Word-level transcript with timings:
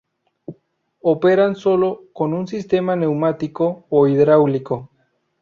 Operan 1.01 1.55
sólo 1.55 2.05
con 2.11 2.33
un 2.33 2.47
sistema 2.47 2.95
neumático 2.95 3.85
o 3.91 4.07
hidráulico. 4.07 4.89